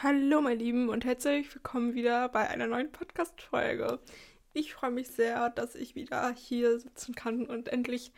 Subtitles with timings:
[0.00, 3.98] Hallo, meine Lieben, und herzlich willkommen wieder bei einer neuen Podcast-Folge.
[4.52, 8.12] Ich freue mich sehr, dass ich wieder hier sitzen kann und endlich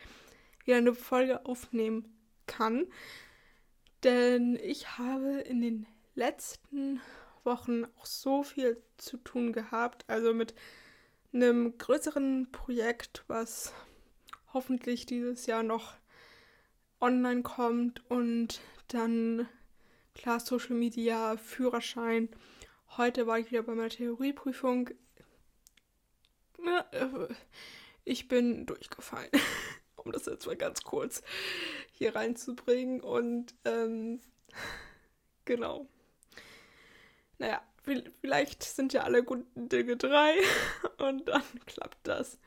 [0.63, 2.15] wieder eine Folge aufnehmen
[2.45, 2.85] kann.
[4.03, 7.01] Denn ich habe in den letzten
[7.43, 10.05] Wochen auch so viel zu tun gehabt.
[10.05, 10.53] Also mit
[11.33, 13.73] einem größeren Projekt, was
[14.53, 15.95] hoffentlich dieses Jahr noch
[16.99, 19.47] online kommt und dann
[20.13, 22.29] klar Social Media, Führerschein.
[22.97, 24.89] Heute war ich wieder bei meiner Theorieprüfung.
[26.91, 27.07] Äh,
[28.03, 29.31] ich bin durchgefallen,
[29.95, 31.21] um das jetzt mal ganz kurz
[31.91, 33.01] hier reinzubringen.
[33.01, 34.19] Und ähm,
[35.45, 35.87] genau.
[37.37, 37.61] Naja,
[38.21, 40.35] vielleicht sind ja alle guten Dinge drei
[40.97, 42.37] und dann klappt das.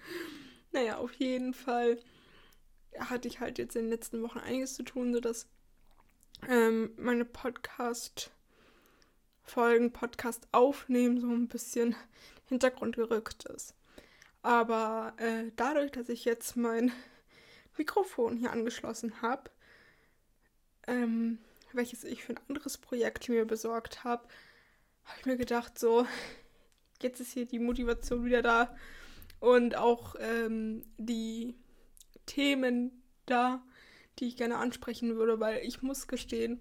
[0.72, 1.98] Naja, auf jeden Fall
[2.98, 5.48] hatte ich halt jetzt in den letzten Wochen einiges zu tun, sodass
[6.48, 11.94] ähm, meine Podcast-Folgen, Podcast aufnehmen, so ein bisschen
[12.48, 13.74] Hintergrund gerückt ist.
[14.42, 16.92] Aber äh, dadurch, dass ich jetzt mein
[17.78, 19.50] Mikrofon hier angeschlossen habe,
[20.86, 21.38] ähm,
[21.72, 24.28] welches ich für ein anderes Projekt mir besorgt habe,
[25.04, 26.06] habe ich mir gedacht, so,
[27.02, 28.76] jetzt ist hier die Motivation wieder da
[29.40, 31.54] und auch ähm, die
[32.26, 33.62] Themen da,
[34.18, 36.60] die ich gerne ansprechen würde, weil ich muss gestehen,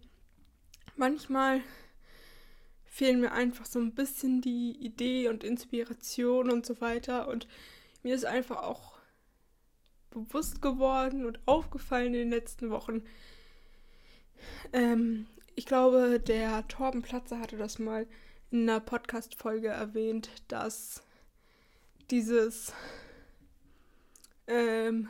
[0.96, 1.62] manchmal
[2.86, 7.28] fehlen mir einfach so ein bisschen die Idee und Inspiration und so weiter.
[7.28, 7.48] Und
[8.04, 8.94] mir ist einfach auch
[10.12, 13.04] bewusst geworden und aufgefallen in den letzten Wochen.
[14.72, 18.08] Ähm, ich glaube, der Torben Platzer hatte das mal
[18.52, 21.02] in einer Podcast-Folge erwähnt, dass
[22.12, 22.73] dieses,
[24.48, 25.10] ähm,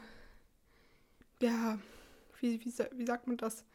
[1.42, 1.80] ja,
[2.44, 3.66] wie, wie, wie sagt man das,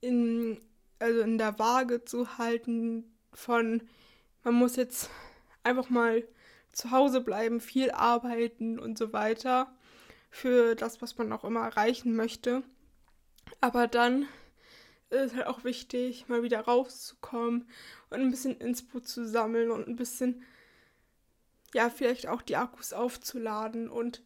[0.00, 0.60] in,
[0.98, 3.82] also in der Waage zu halten von,
[4.44, 5.10] man muss jetzt
[5.64, 6.22] einfach mal
[6.72, 9.74] zu Hause bleiben, viel arbeiten und so weiter
[10.30, 12.62] für das, was man auch immer erreichen möchte.
[13.60, 14.28] Aber dann
[15.10, 17.68] ist halt auch wichtig, mal wieder rauszukommen
[18.10, 20.44] und ein bisschen Inspo zu sammeln und ein bisschen,
[21.74, 24.22] ja, vielleicht auch die Akkus aufzuladen und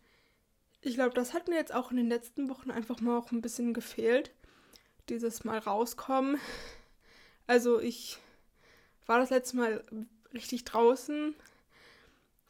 [0.85, 3.41] ich glaube, das hat mir jetzt auch in den letzten Wochen einfach mal auch ein
[3.41, 4.33] bisschen gefehlt.
[5.09, 6.39] Dieses Mal rauskommen.
[7.47, 8.19] Also ich
[9.07, 9.85] war das letzte Mal
[10.33, 11.35] richtig draußen.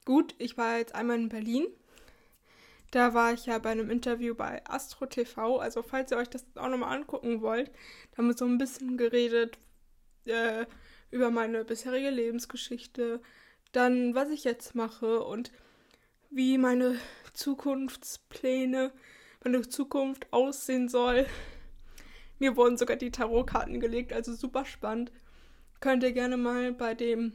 [0.04, 1.66] Gut, ich war jetzt einmal in Berlin.
[2.90, 5.58] Da war ich ja bei einem Interview bei Astro TV.
[5.58, 7.70] Also falls ihr euch das auch nochmal angucken wollt,
[8.12, 9.58] da haben wir so ein bisschen geredet
[10.26, 10.66] äh,
[11.10, 13.20] über meine bisherige Lebensgeschichte,
[13.72, 15.52] dann was ich jetzt mache und
[16.30, 16.98] wie meine
[17.34, 18.92] Zukunftspläne,
[19.44, 21.26] meine Zukunft aussehen soll.
[22.38, 25.12] Mir wurden sogar die Tarotkarten gelegt, also super spannend.
[25.80, 27.32] Könnt ihr gerne mal bei dem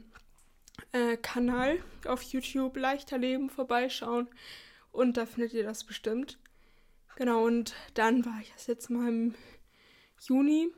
[0.92, 4.28] äh, Kanal auf YouTube Leichter Leben vorbeischauen
[4.92, 6.38] und da findet ihr das bestimmt.
[7.16, 9.34] Genau, und dann war ich jetzt mal im
[10.20, 10.68] Juni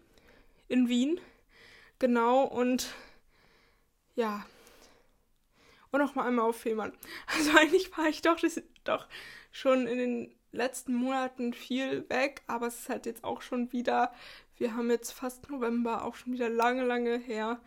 [0.69, 1.21] in Wien.
[1.99, 2.93] Genau, und
[4.17, 4.45] ja,
[5.93, 6.93] und noch mal einmal auf Fehmarn.
[7.27, 9.07] Also eigentlich war ich doch, das, doch
[9.51, 14.13] schon in den letzten Monaten viel weg, aber es ist halt jetzt auch schon wieder,
[14.59, 17.61] wir haben jetzt fast November, auch schon wieder lange, lange her,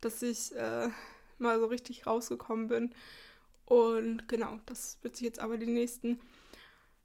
[0.00, 0.88] dass ich äh,
[1.38, 2.94] mal so richtig rausgekommen bin.
[3.66, 6.20] Und genau, das wird sich jetzt aber die nächsten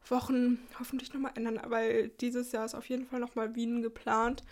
[0.07, 4.43] Wochen hoffentlich nochmal ändern, weil dieses Jahr ist auf jeden Fall nochmal Wien geplant.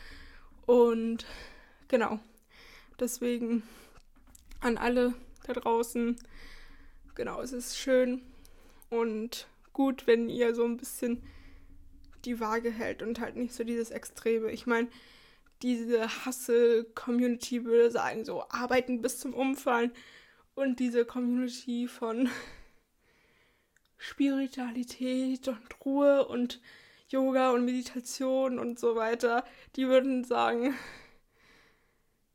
[0.66, 1.26] Und
[1.88, 2.20] genau,
[3.00, 3.64] deswegen
[4.60, 5.14] an alle
[5.46, 6.18] da draußen.
[7.16, 8.22] Genau, es ist schön
[8.92, 11.24] und gut, wenn ihr so ein bisschen
[12.26, 14.52] die Waage hält und halt nicht so dieses Extreme.
[14.52, 14.90] Ich meine,
[15.64, 19.92] diese Hustle-Community würde sagen, so arbeiten bis zum Umfallen.
[20.54, 22.30] Und diese Community von
[23.98, 26.62] Spiritualität und Ruhe und
[27.08, 29.46] Yoga und Meditation und so weiter,
[29.78, 30.76] die würden sagen,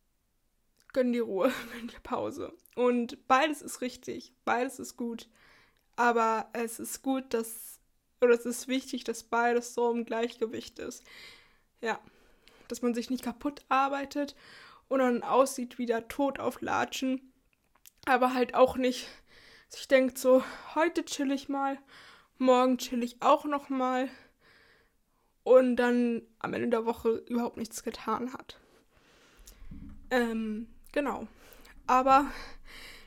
[0.95, 2.53] gönn die Ruhe, gönn die Pause.
[2.75, 5.29] Und beides ist richtig, beides ist gut.
[5.97, 7.79] Aber es ist gut, dass,
[8.21, 11.03] oder es ist wichtig, dass beides so im Gleichgewicht ist.
[11.81, 11.99] Ja,
[12.69, 14.35] dass man sich nicht kaputt arbeitet
[14.89, 17.33] und dann aussieht wie der Tod auf Latschen.
[18.07, 19.09] Aber halt auch nicht
[19.69, 20.45] sich denkt so,
[20.75, 21.79] heute chill ich mal,
[22.39, 24.09] morgen chill ich auch noch mal
[25.43, 28.61] und dann am Ende der Woche überhaupt nichts getan hat.
[30.11, 31.29] Ähm, Genau.
[31.87, 32.25] Aber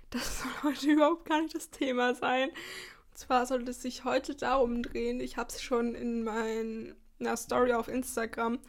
[0.10, 2.50] das soll heute überhaupt gar nicht das Thema sein.
[2.50, 5.20] Und zwar soll es sich heute darum drehen.
[5.20, 8.60] Ich habe es schon in meiner Story auf Instagram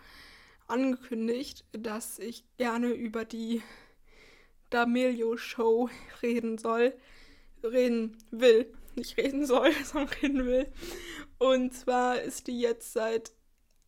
[0.66, 3.62] angekündigt, dass ich gerne über die
[4.70, 5.88] D'Amelio Show
[6.22, 6.94] reden soll.
[7.62, 8.72] Reden will.
[8.94, 10.72] Nicht reden soll, sondern reden will.
[11.38, 13.32] Und zwar ist die jetzt seit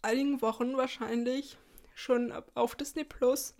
[0.02, 1.56] einigen Wochen wahrscheinlich
[1.94, 3.54] schon auf Disney Plus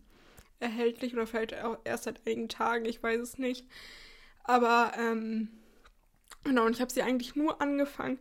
[0.62, 3.66] erhältlich oder vielleicht auch erst seit einigen Tagen, ich weiß es nicht.
[4.44, 5.48] Aber ähm,
[6.44, 8.18] genau, und ich habe sie eigentlich nur angefangen,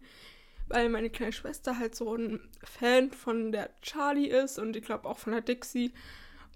[0.68, 5.08] weil meine kleine Schwester halt so ein Fan von der Charlie ist und ich glaube
[5.08, 5.94] auch von der Dixie.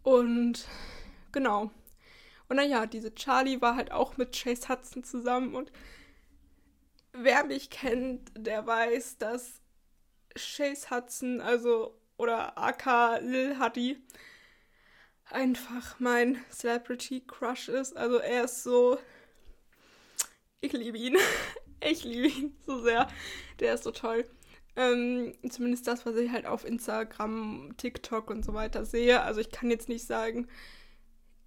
[0.03, 0.67] Und
[1.31, 1.71] genau.
[2.47, 5.71] Und naja, diese Charlie war halt auch mit Chase Hudson zusammen und
[7.11, 9.61] wer mich kennt, der weiß, dass
[10.35, 13.97] Chase Hudson, also oder AK Lil Huddy,
[15.30, 17.95] einfach mein Celebrity Crush ist.
[17.98, 18.98] Also er ist so.
[20.62, 21.18] Ich liebe ihn.
[21.88, 23.07] Ich liebe ihn so sehr.
[23.60, 24.25] Der ist so toll.
[24.75, 29.22] Ähm, zumindest das, was ich halt auf Instagram, TikTok und so weiter sehe.
[29.22, 30.48] Also ich kann jetzt nicht sagen,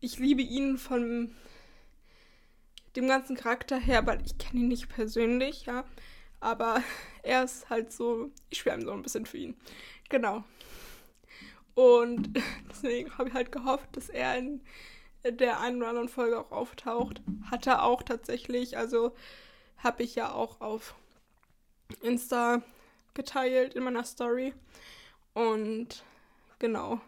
[0.01, 1.35] ich liebe ihn von
[2.95, 5.85] dem ganzen Charakter her, weil ich kenne ihn nicht persönlich, ja.
[6.41, 6.83] Aber
[7.23, 9.57] er ist halt so, ich schwärme so ein bisschen für ihn.
[10.09, 10.45] Genau.
[11.79, 14.61] Und deswegen habe ich halt gehofft, dass er in
[15.23, 17.23] der einen oder anderen Folge auch auftaucht.
[17.53, 18.77] Hat er auch tatsächlich.
[18.77, 19.15] Also
[19.77, 20.97] habe ich ja auch auf
[22.03, 22.63] Insta
[23.15, 24.55] geteilt in meiner Story.
[25.35, 26.03] Und
[26.59, 27.01] genau.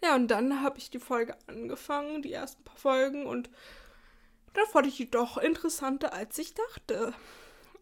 [0.00, 3.26] Ja, und dann habe ich die Folge angefangen, die ersten paar Folgen.
[3.26, 3.50] Und
[4.52, 7.14] dann fand ich die doch interessanter, als ich dachte.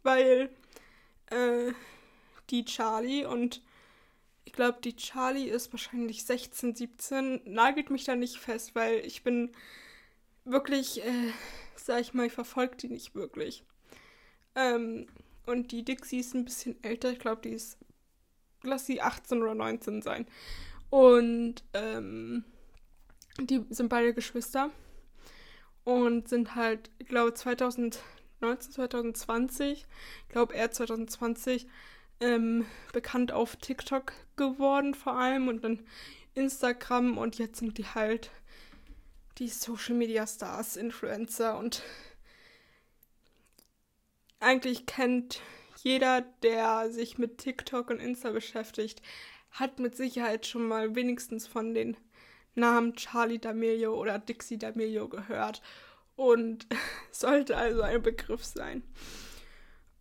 [0.03, 0.49] Weil
[1.27, 1.75] äh,
[2.49, 3.61] die Charlie und
[4.51, 7.41] ich glaube, die Charlie ist wahrscheinlich 16, 17.
[7.45, 9.53] Nagelt mich da nicht fest, weil ich bin
[10.45, 11.33] wirklich, äh,
[11.77, 13.63] sag ich mal, ich verfolge die nicht wirklich.
[14.57, 15.07] Ähm,
[15.47, 17.13] und die Dixie ist ein bisschen älter.
[17.13, 17.79] Ich glaube, die ist,
[18.65, 20.27] lass sie 18 oder 19 sein.
[20.91, 22.43] Und ähm,
[23.39, 24.71] die sind beide Geschwister.
[25.85, 28.03] Und sind halt, ich glaube, 2019,
[28.73, 29.87] 2020,
[30.25, 31.69] ich glaube, er 2020
[32.21, 35.81] ähm, bekannt auf TikTok geworden vor allem und dann
[36.35, 38.31] Instagram und jetzt sind die halt
[39.39, 41.83] die Social Media Stars, Influencer und
[44.39, 45.41] eigentlich kennt
[45.83, 49.03] jeder, der sich mit TikTok und Insta beschäftigt,
[49.51, 51.97] hat mit Sicherheit schon mal wenigstens von den
[52.55, 55.63] Namen Charlie D'Amelio oder Dixie D'Amelio gehört
[56.17, 56.67] und
[57.11, 58.83] sollte also ein Begriff sein.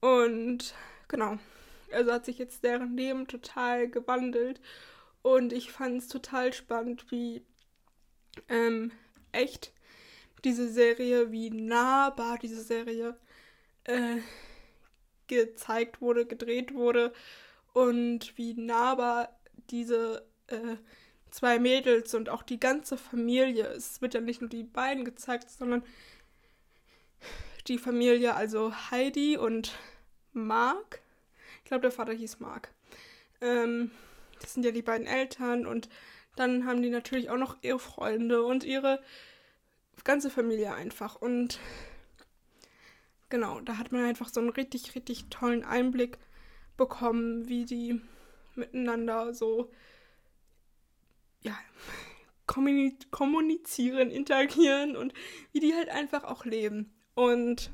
[0.01, 0.73] Und
[1.07, 1.37] genau,
[1.93, 4.61] also hat sich jetzt deren Leben total gewandelt.
[5.21, 7.43] Und ich fand es total spannend, wie
[8.47, 8.91] ähm,
[9.31, 9.73] echt
[10.43, 13.17] diese Serie, wie nahbar diese Serie
[13.83, 14.17] äh,
[15.27, 17.13] gezeigt wurde, gedreht wurde
[17.73, 19.37] und wie nahbar
[19.69, 20.77] diese äh,
[21.31, 25.49] zwei Mädels und auch die ganze Familie, es wird ja nicht nur die beiden gezeigt,
[25.49, 25.83] sondern
[27.67, 29.77] die Familie, also Heidi und
[30.33, 31.01] Mark,
[31.69, 32.73] glaube, der Vater hieß Mark.
[33.41, 33.91] Ähm,
[34.41, 35.89] das sind ja die beiden Eltern und
[36.35, 39.01] dann haben die natürlich auch noch ihre Freunde und ihre
[40.03, 41.15] ganze Familie einfach.
[41.15, 41.59] Und
[43.29, 46.17] genau, da hat man einfach so einen richtig, richtig tollen Einblick
[46.77, 48.01] bekommen, wie die
[48.55, 49.71] miteinander so,
[51.41, 51.57] ja,
[53.11, 55.13] kommunizieren, interagieren und
[55.51, 56.93] wie die halt einfach auch leben.
[57.13, 57.69] Und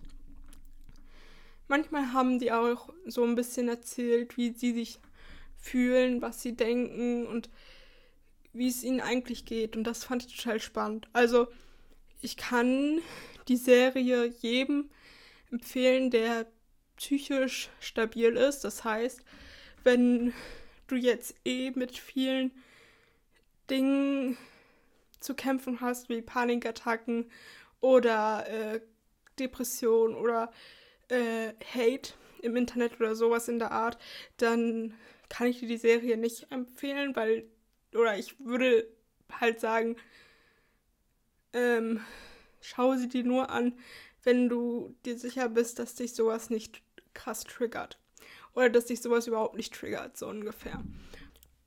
[1.67, 5.00] manchmal haben die auch so ein bisschen erzählt, wie sie sich
[5.57, 7.50] fühlen, was sie denken und
[8.53, 9.75] wie es ihnen eigentlich geht.
[9.75, 11.07] Und das fand ich total spannend.
[11.13, 11.48] Also,
[12.22, 13.01] ich kann
[13.48, 14.89] die Serie jedem
[15.51, 16.48] empfehlen, der
[16.98, 18.63] psychisch stabil ist.
[18.63, 19.22] Das heißt,
[19.84, 20.34] wenn
[20.88, 22.51] du jetzt eh mit vielen
[23.69, 24.38] Dingen
[25.19, 27.29] zu kämpfen hast, wie Panikattacken
[27.81, 28.81] oder äh,
[29.39, 30.51] Depression oder
[31.09, 33.97] äh, Hate im Internet oder sowas in der Art,
[34.38, 34.93] dann
[35.29, 37.45] kann ich dir die Serie nicht empfehlen, weil,
[37.93, 38.88] oder ich würde
[39.31, 39.95] halt sagen,
[41.53, 42.01] ähm,
[42.62, 43.74] schau sie dir nur an,
[44.24, 46.81] wenn du dir sicher bist, dass dich sowas nicht
[47.13, 48.00] krass triggert.
[48.53, 50.83] Oder dass dich sowas überhaupt nicht triggert, so ungefähr.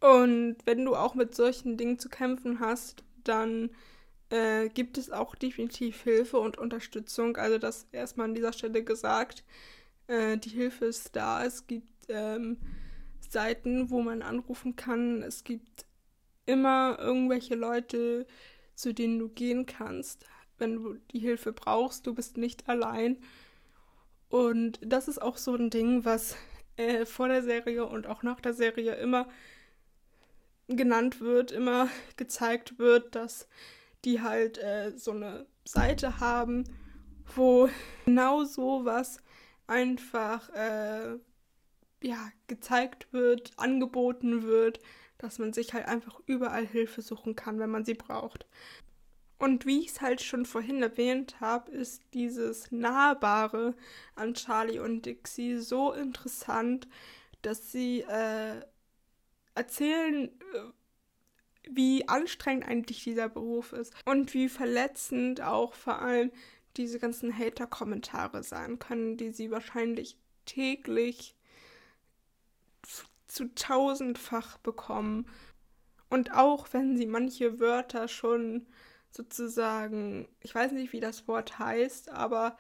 [0.01, 3.71] Und wenn du auch mit solchen Dingen zu kämpfen hast, dann
[4.31, 7.37] äh, gibt es auch definitiv Hilfe und Unterstützung.
[7.37, 9.45] Also das erstmal an dieser Stelle gesagt.
[10.07, 11.45] Äh, die Hilfe ist da.
[11.45, 12.59] Es gibt ähm,
[13.29, 15.23] Seiten, wo man anrufen kann.
[15.23, 15.87] Es gibt
[16.47, 18.27] immer irgendwelche Leute,
[18.75, 20.25] zu denen du gehen kannst,
[20.59, 22.07] wenn du die Hilfe brauchst.
[22.07, 23.19] Du bist nicht allein.
[24.29, 26.37] Und das ist auch so ein Ding, was
[26.77, 29.29] äh, vor der Serie und auch nach der Serie immer
[30.69, 33.49] genannt wird, immer gezeigt wird, dass
[34.05, 36.65] die halt äh, so eine Seite haben,
[37.35, 37.69] wo
[38.05, 39.19] genau sowas
[39.67, 41.19] einfach äh,
[42.03, 44.81] ja, gezeigt wird, angeboten wird,
[45.19, 48.47] dass man sich halt einfach überall Hilfe suchen kann, wenn man sie braucht.
[49.39, 53.75] Und wie ich es halt schon vorhin erwähnt habe, ist dieses Nahbare
[54.17, 56.89] an Charlie und Dixie so interessant,
[57.43, 58.61] dass sie äh,
[59.55, 60.61] erzählen, äh,
[61.71, 66.31] wie anstrengend eigentlich dieser Beruf ist und wie verletzend auch vor allem
[66.77, 71.35] diese ganzen Hater-Kommentare sein können, die sie wahrscheinlich täglich
[73.27, 75.27] zu tausendfach bekommen.
[76.09, 78.67] Und auch wenn sie manche Wörter schon
[79.11, 82.57] sozusagen, ich weiß nicht, wie das Wort heißt, aber,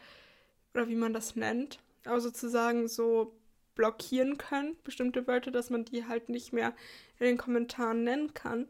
[0.74, 3.37] oder wie man das nennt, aber sozusagen so
[3.78, 6.74] blockieren können, bestimmte Wörter, dass man die halt nicht mehr
[7.18, 8.66] in den Kommentaren nennen kann,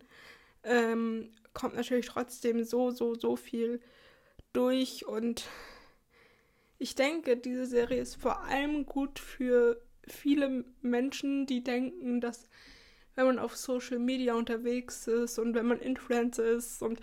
[0.63, 3.81] ähm, kommt natürlich trotzdem so, so, so viel
[4.53, 5.49] durch und
[6.79, 12.49] ich denke, diese Serie ist vor allem gut für viele Menschen, die denken, dass
[13.15, 17.01] wenn man auf Social Media unterwegs ist und wenn man Influencer ist und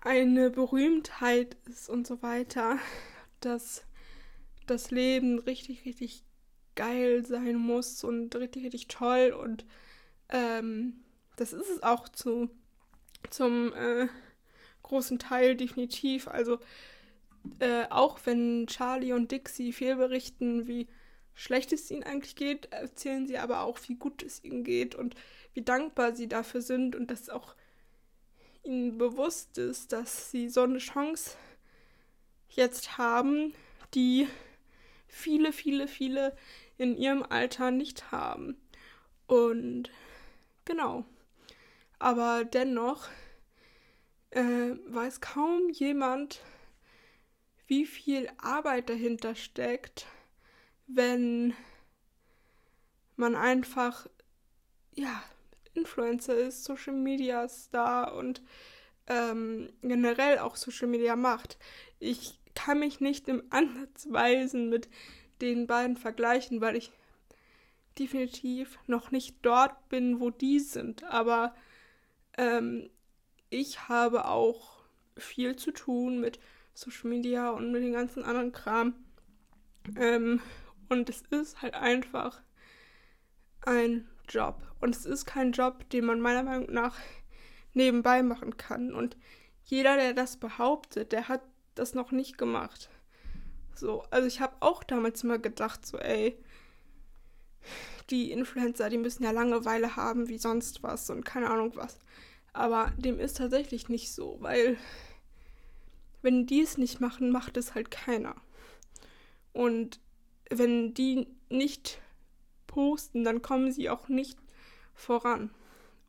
[0.00, 2.78] eine Berühmtheit ist und so weiter,
[3.40, 3.84] dass
[4.66, 6.24] das Leben richtig, richtig
[6.76, 9.64] geil sein muss und richtig, richtig toll und
[10.28, 11.04] ähm,
[11.36, 12.50] das ist es auch zu,
[13.30, 14.08] zum äh,
[14.82, 16.28] großen Teil definitiv.
[16.28, 16.58] Also
[17.58, 20.86] äh, auch wenn Charlie und Dixie viel berichten, wie
[21.34, 25.16] schlecht es ihnen eigentlich geht, erzählen sie aber auch, wie gut es ihnen geht und
[25.52, 27.54] wie dankbar sie dafür sind und dass auch
[28.62, 31.36] ihnen bewusst ist, dass sie so eine Chance
[32.48, 33.52] jetzt haben,
[33.94, 34.28] die
[35.08, 36.36] viele, viele, viele
[36.78, 38.56] in ihrem Alter nicht haben.
[39.26, 39.90] Und
[40.64, 41.04] genau.
[41.98, 43.08] Aber dennoch
[44.30, 46.40] äh, weiß kaum jemand,
[47.66, 50.06] wie viel Arbeit dahinter steckt,
[50.86, 51.54] wenn
[53.16, 54.06] man einfach,
[54.94, 55.22] ja,
[55.72, 58.42] Influencer ist, Social Media Star und
[59.06, 61.58] ähm, generell auch Social Media macht.
[61.98, 64.88] Ich kann mich nicht im Ansatzweisen mit
[65.40, 66.90] den beiden vergleichen, weil ich
[67.98, 71.04] definitiv noch nicht dort bin, wo die sind.
[71.04, 71.54] Aber
[72.36, 72.90] ähm,
[73.50, 74.84] ich habe auch
[75.16, 76.38] viel zu tun mit
[76.74, 78.94] Social Media und mit dem ganzen anderen Kram.
[79.96, 80.40] Ähm,
[80.88, 82.42] und es ist halt einfach
[83.62, 84.60] ein Job.
[84.80, 86.96] Und es ist kein Job, den man meiner Meinung nach
[87.74, 88.92] nebenbei machen kann.
[88.94, 89.16] Und
[89.64, 91.42] jeder, der das behauptet, der hat
[91.74, 92.90] das noch nicht gemacht.
[93.74, 96.38] So, also ich habe auch damals immer gedacht, so, ey,
[98.10, 101.98] die Influencer, die müssen ja Langeweile haben wie sonst was und keine Ahnung was.
[102.52, 104.76] Aber dem ist tatsächlich nicht so, weil
[106.22, 108.36] wenn die es nicht machen, macht es halt keiner.
[109.52, 110.00] Und
[110.50, 112.00] wenn die nicht
[112.66, 114.38] posten, dann kommen sie auch nicht
[114.94, 115.50] voran.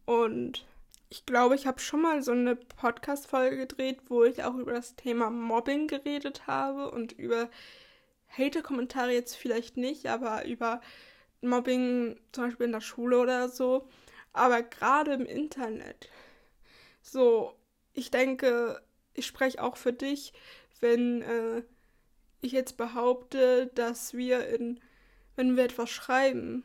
[0.06, 0.66] Und
[1.10, 4.96] ich glaube, ich habe schon mal so eine Podcast-Folge gedreht, wo ich auch über das
[4.96, 7.50] Thema Mobbing geredet habe und über
[8.30, 10.82] Hater-Kommentare jetzt vielleicht nicht, aber über
[11.42, 13.88] Mobbing zum Beispiel in der Schule oder so.
[14.34, 16.10] Aber gerade im Internet.
[17.02, 17.54] So,
[17.94, 18.82] ich denke,
[19.14, 20.34] ich spreche auch für dich,
[20.82, 21.64] wenn äh,
[22.42, 24.80] ich jetzt behaupte, dass wir in,
[25.36, 26.64] wenn wir etwas schreiben,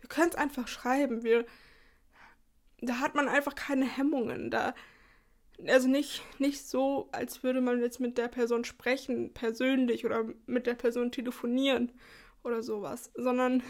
[0.00, 1.44] wir können es einfach schreiben, wir
[2.80, 4.50] da hat man einfach keine Hemmungen.
[4.50, 4.74] Da,
[5.66, 10.66] also nicht, nicht so, als würde man jetzt mit der Person sprechen, persönlich oder mit
[10.66, 11.92] der Person telefonieren
[12.42, 13.62] oder sowas, sondern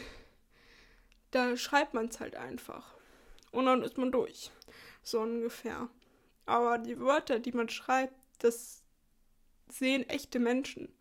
[1.31, 2.95] da schreibt man es halt einfach.
[3.53, 4.51] Und dann ist man durch.
[5.03, 5.89] So ungefähr.
[6.47, 8.83] Aber die Wörter, die man schreibt, das
[9.69, 10.93] sehen echte Menschen.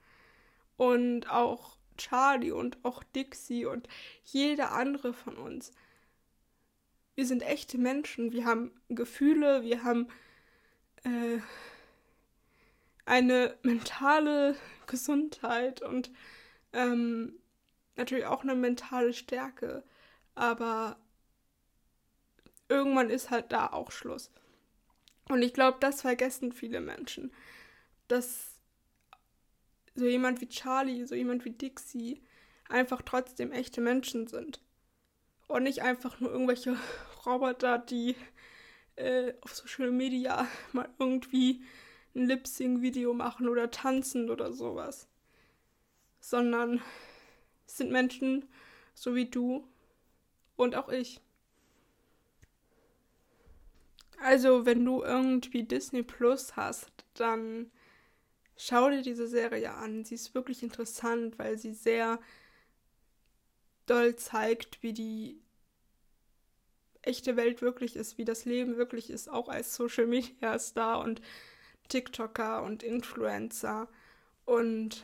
[0.77, 3.87] Und auch Charlie und auch Dixie und
[4.23, 5.71] jeder andere von uns
[7.15, 10.07] wir sind echte Menschen, wir haben Gefühle, wir haben
[11.03, 11.39] äh,
[13.05, 14.55] eine mentale
[14.87, 16.11] Gesundheit und
[16.73, 17.39] ähm,
[17.95, 19.83] natürlich auch eine mentale Stärke.
[20.33, 20.97] Aber
[22.67, 24.31] irgendwann ist halt da auch Schluss.
[25.29, 27.31] Und ich glaube, das vergessen viele Menschen.
[28.07, 28.51] Dass
[29.95, 32.21] so jemand wie Charlie, so jemand wie Dixie
[32.67, 34.61] einfach trotzdem echte Menschen sind.
[35.47, 36.77] Und nicht einfach nur irgendwelche
[37.25, 38.15] Roboter, die
[38.95, 41.63] äh, auf Social Media mal irgendwie
[42.15, 45.07] ein Lip-Sync-Video machen oder tanzen oder sowas.
[46.19, 46.81] Sondern
[47.67, 48.47] es sind Menschen
[48.93, 49.67] so wie du
[50.55, 51.21] und auch ich.
[54.21, 57.69] Also, wenn du irgendwie Disney Plus hast, dann
[58.57, 60.05] schau dir diese Serie an.
[60.05, 62.19] Sie ist wirklich interessant, weil sie sehr
[63.85, 65.41] doll zeigt, wie die
[67.01, 71.21] echte Welt wirklich ist, wie das Leben wirklich ist, auch als Social Media Star und
[71.87, 73.87] TikToker und Influencer.
[74.45, 75.03] Und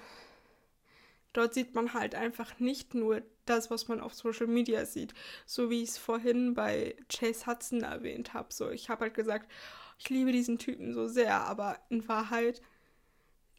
[1.33, 5.13] dort sieht man halt einfach nicht nur das, was man auf Social Media sieht,
[5.45, 8.51] so wie ich es vorhin bei Chase Hudson erwähnt habe.
[8.51, 9.51] So, ich habe halt gesagt,
[9.99, 12.61] ich liebe diesen Typen so sehr, aber in Wahrheit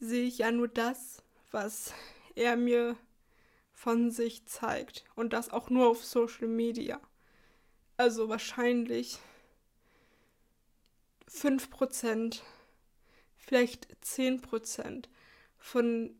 [0.01, 1.95] sehe ich ja nur das, was
[2.35, 2.97] er mir
[3.73, 7.01] von sich zeigt und das auch nur auf Social Media.
[7.97, 9.19] Also wahrscheinlich
[11.29, 12.41] 5%,
[13.37, 15.05] vielleicht 10%
[15.59, 16.15] von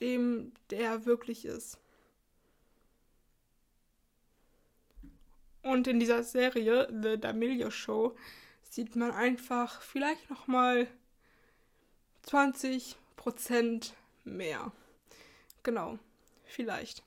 [0.00, 1.78] dem, der wirklich ist.
[5.62, 8.16] Und in dieser Serie, The D'Amelio Show,
[8.62, 10.86] sieht man einfach vielleicht nochmal
[12.26, 13.92] 20%
[14.24, 14.72] mehr.
[15.62, 15.98] Genau,
[16.48, 17.04] vielleicht.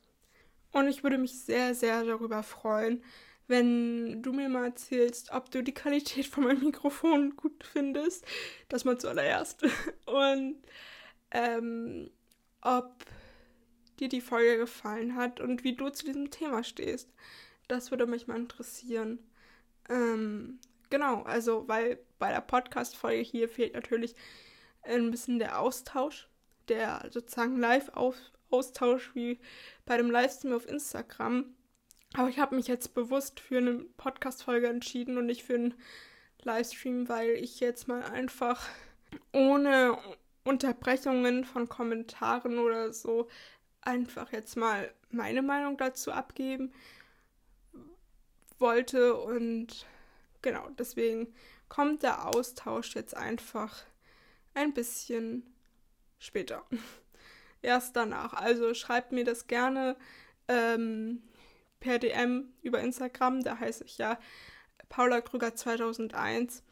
[0.72, 3.04] Und ich würde mich sehr, sehr darüber freuen,
[3.48, 8.26] wenn du mir mal erzählst, ob du die Qualität von meinem Mikrofon gut findest.
[8.70, 9.64] Das mal zuallererst.
[10.06, 10.56] Und
[11.32, 12.10] ähm,
[12.62, 13.06] ob
[14.00, 17.10] dir die Folge gefallen hat und wie du zu diesem Thema stehst.
[17.68, 19.20] Das würde mich mal interessieren.
[19.90, 24.16] Ähm, genau, also, weil bei der Podcast-Folge hier fehlt natürlich
[24.84, 26.28] ein bisschen der Austausch,
[26.68, 27.60] der sozusagen
[28.52, 29.40] Live-Austausch wie
[29.86, 31.46] bei dem Livestream auf Instagram.
[32.14, 35.74] Aber ich habe mich jetzt bewusst für eine Podcast-Folge entschieden und nicht für einen
[36.44, 38.68] Livestream, weil ich jetzt mal einfach
[39.34, 39.98] ohne
[40.44, 43.30] Unterbrechungen von Kommentaren oder so
[43.82, 46.74] einfach jetzt mal meine Meinung dazu abgeben
[48.60, 49.86] wollte und
[50.42, 51.34] genau, deswegen
[51.68, 53.84] kommt der Austausch jetzt einfach
[54.54, 55.44] ein bisschen
[56.20, 56.66] später.
[57.62, 58.34] Erst danach.
[58.34, 59.96] Also schreibt mir das gerne
[60.48, 61.22] ähm,
[61.80, 64.20] per DM über Instagram, da heiße ich ja
[64.90, 66.64] Paula Krüger 2001.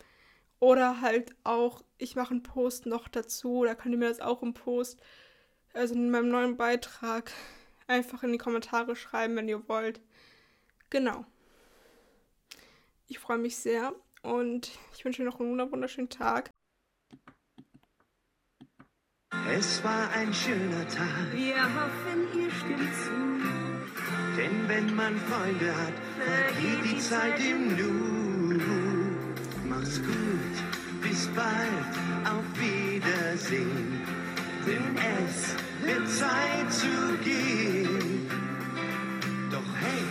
[0.59, 4.43] Oder halt auch, ich mache einen Post noch dazu, da könnt ihr mir das auch
[4.43, 5.01] im Post,
[5.73, 7.31] also in meinem neuen Beitrag,
[7.87, 10.01] einfach in die Kommentare schreiben, wenn ihr wollt.
[10.89, 11.25] Genau.
[13.07, 16.51] Ich freue mich sehr und ich wünsche euch noch einen wunderschönen Tag.
[19.57, 21.33] Es war ein schöner Tag.
[21.33, 23.11] Wir hoffen, ihr stimmt zu.
[24.37, 28.61] Denn wenn man Freunde hat, vergeht die Zeit im Nu.
[29.67, 31.93] Mach's gut, bis bald,
[32.25, 34.01] auf Wiedersehen.
[34.65, 36.87] Denn es wird Zeit zu
[37.23, 38.29] gehen.
[39.51, 40.03] Doch hey,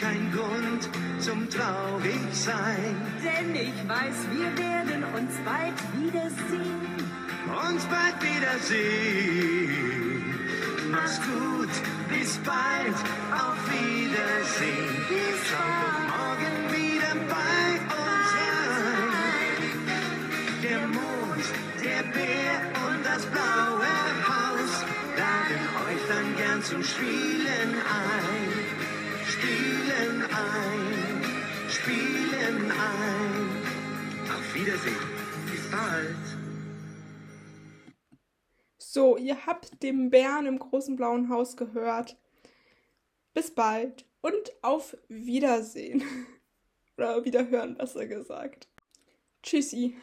[0.00, 2.96] kein Grund zum traurig sein.
[3.22, 7.07] Denn ich weiß, wir werden uns bald wiedersehen.
[7.46, 9.58] Uns bald wiedersehen.
[10.90, 11.70] Mach's gut,
[12.08, 12.96] bis bald,
[13.32, 15.06] auf Wiedersehen.
[15.48, 17.62] Schau doch morgen wieder bei
[17.96, 19.12] uns rein.
[20.62, 21.44] Der Mond,
[21.82, 22.54] der Bär
[22.88, 23.92] und das blaue
[24.28, 24.72] Haus
[25.16, 27.70] laden euch dann gern zum Spielen
[28.02, 28.48] ein.
[29.26, 31.22] Spielen ein,
[31.70, 33.48] spielen ein.
[34.36, 35.06] Auf Wiedersehen,
[35.50, 36.27] bis bald.
[38.98, 42.16] So, ihr habt den Bären im großen blauen Haus gehört.
[43.32, 46.02] Bis bald und auf Wiedersehen.
[46.96, 48.66] Oder Wiederhören, besser gesagt.
[49.40, 49.96] Tschüssi.